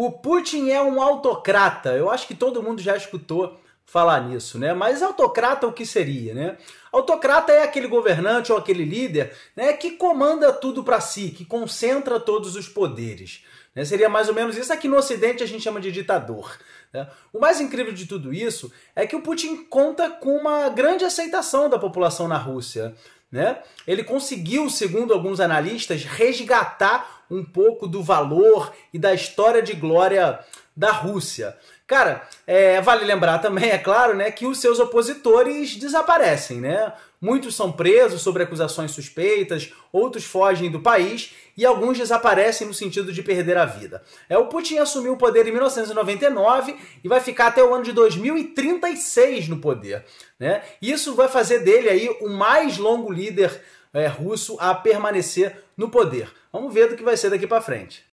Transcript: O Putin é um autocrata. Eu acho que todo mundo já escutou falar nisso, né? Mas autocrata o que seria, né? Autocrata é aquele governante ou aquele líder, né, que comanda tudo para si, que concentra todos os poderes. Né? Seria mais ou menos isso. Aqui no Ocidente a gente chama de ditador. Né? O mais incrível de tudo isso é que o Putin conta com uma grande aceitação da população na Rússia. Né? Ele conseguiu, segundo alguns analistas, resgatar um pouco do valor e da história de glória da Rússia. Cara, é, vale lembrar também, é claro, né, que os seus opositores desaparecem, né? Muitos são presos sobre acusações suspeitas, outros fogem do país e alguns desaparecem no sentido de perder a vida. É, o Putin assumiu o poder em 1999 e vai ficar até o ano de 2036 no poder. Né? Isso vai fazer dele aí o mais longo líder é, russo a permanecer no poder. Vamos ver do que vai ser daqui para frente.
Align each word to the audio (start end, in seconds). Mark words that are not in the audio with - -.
O 0.00 0.12
Putin 0.12 0.70
é 0.70 0.80
um 0.80 1.02
autocrata. 1.02 1.88
Eu 1.88 2.08
acho 2.08 2.28
que 2.28 2.34
todo 2.36 2.62
mundo 2.62 2.80
já 2.80 2.96
escutou 2.96 3.58
falar 3.84 4.20
nisso, 4.20 4.56
né? 4.56 4.72
Mas 4.72 5.02
autocrata 5.02 5.66
o 5.66 5.72
que 5.72 5.84
seria, 5.84 6.32
né? 6.32 6.56
Autocrata 6.92 7.50
é 7.50 7.64
aquele 7.64 7.88
governante 7.88 8.52
ou 8.52 8.58
aquele 8.58 8.84
líder, 8.84 9.36
né, 9.56 9.72
que 9.72 9.90
comanda 9.90 10.52
tudo 10.52 10.84
para 10.84 11.00
si, 11.00 11.30
que 11.30 11.44
concentra 11.44 12.20
todos 12.20 12.54
os 12.54 12.68
poderes. 12.68 13.42
Né? 13.74 13.84
Seria 13.84 14.08
mais 14.08 14.28
ou 14.28 14.34
menos 14.36 14.56
isso. 14.56 14.72
Aqui 14.72 14.86
no 14.86 14.96
Ocidente 14.96 15.42
a 15.42 15.46
gente 15.46 15.64
chama 15.64 15.80
de 15.80 15.90
ditador. 15.90 16.56
Né? 16.92 17.04
O 17.32 17.40
mais 17.40 17.60
incrível 17.60 17.92
de 17.92 18.06
tudo 18.06 18.32
isso 18.32 18.72
é 18.94 19.04
que 19.04 19.16
o 19.16 19.20
Putin 19.20 19.64
conta 19.64 20.08
com 20.08 20.36
uma 20.36 20.68
grande 20.68 21.04
aceitação 21.04 21.68
da 21.68 21.76
população 21.76 22.28
na 22.28 22.38
Rússia. 22.38 22.94
Né? 23.30 23.58
Ele 23.86 24.02
conseguiu, 24.02 24.70
segundo 24.70 25.12
alguns 25.12 25.38
analistas, 25.38 26.04
resgatar 26.04 27.24
um 27.30 27.44
pouco 27.44 27.86
do 27.86 28.02
valor 28.02 28.72
e 28.92 28.98
da 28.98 29.12
história 29.12 29.62
de 29.62 29.74
glória 29.74 30.38
da 30.74 30.92
Rússia. 30.92 31.56
Cara, 31.86 32.22
é, 32.46 32.80
vale 32.80 33.04
lembrar 33.04 33.38
também, 33.38 33.70
é 33.70 33.78
claro, 33.78 34.14
né, 34.14 34.30
que 34.30 34.46
os 34.46 34.60
seus 34.60 34.78
opositores 34.78 35.76
desaparecem, 35.76 36.60
né? 36.60 36.92
Muitos 37.20 37.56
são 37.56 37.72
presos 37.72 38.22
sobre 38.22 38.44
acusações 38.44 38.92
suspeitas, 38.92 39.72
outros 39.92 40.24
fogem 40.24 40.70
do 40.70 40.80
país 40.80 41.34
e 41.56 41.66
alguns 41.66 41.98
desaparecem 41.98 42.66
no 42.66 42.72
sentido 42.72 43.12
de 43.12 43.22
perder 43.22 43.56
a 43.56 43.64
vida. 43.64 44.02
É, 44.28 44.38
o 44.38 44.46
Putin 44.46 44.78
assumiu 44.78 45.14
o 45.14 45.18
poder 45.18 45.46
em 45.46 45.50
1999 45.50 46.76
e 47.02 47.08
vai 47.08 47.20
ficar 47.20 47.48
até 47.48 47.62
o 47.62 47.74
ano 47.74 47.82
de 47.82 47.92
2036 47.92 49.48
no 49.48 49.58
poder. 49.58 50.04
Né? 50.38 50.62
Isso 50.80 51.14
vai 51.14 51.28
fazer 51.28 51.58
dele 51.60 51.88
aí 51.88 52.08
o 52.20 52.28
mais 52.28 52.78
longo 52.78 53.10
líder 53.10 53.60
é, 53.92 54.06
russo 54.06 54.56
a 54.60 54.72
permanecer 54.72 55.64
no 55.76 55.90
poder. 55.90 56.32
Vamos 56.52 56.72
ver 56.72 56.88
do 56.88 56.96
que 56.96 57.02
vai 57.02 57.16
ser 57.16 57.30
daqui 57.30 57.46
para 57.46 57.60
frente. 57.60 58.06